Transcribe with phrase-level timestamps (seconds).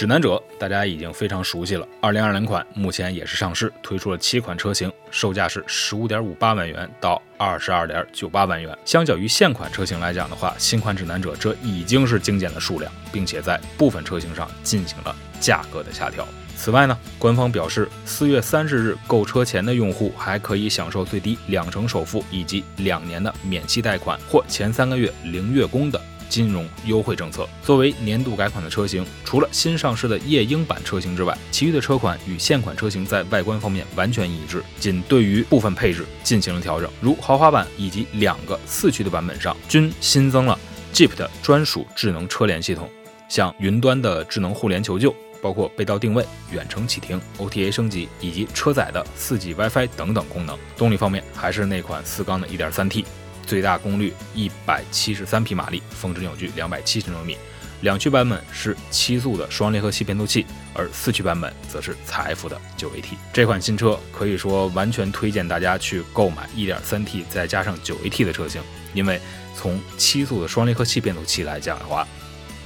[0.00, 8.74] 指南者大家已经非常熟悉了，二零二零款目前也是上市，推出了七款车型，售价是十五点五八万元到二十二点九八万元。
[8.86, 16.26] 相较于现款车型来讲的话，新款指南者这已经是精简的数量，并且在部分车型上进行了价格的下调。
[16.56, 26.00] 此外呢，官方表示，四月三十日购车前的用户还可以享受最低两成首付以及两年的免息贷款或前三个月零月供的。
[26.30, 40.58] 金融优惠政策作为年度改款的车型，除了新上市的夜鹰版车型之外，其余的车款与现款车型在外观方面完全一致，仅对于部分配置进行了调整，如豪华版以及两个四驱的版本上均新增了
[40.94, 42.88] Jeep 的专属智能车联系统，
[43.28, 50.56] 像云端的智能互联求救，包括被盗定位、远程启停、OTA 升级以及车载的 4G WiFi 等等功能。
[50.76, 53.04] 动力方面还是那款四缸的 1.3T。
[53.50, 57.36] 最大功率一百七十三匹马力，峰值扭矩两百七十牛米。
[57.80, 63.06] 两驱版本是七速的双离合器变速器，而四驱版本则是财富的九 AT。
[63.32, 68.62] 这款新车可以说完全推荐大家去购买一点三 T 再加上九 AT 的车型，
[68.94, 69.20] 因为
[69.56, 72.06] 从七速的双离合器变速器来讲的话，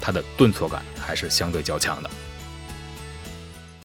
[0.02, 2.10] 它的顿挫感还是相对较强的。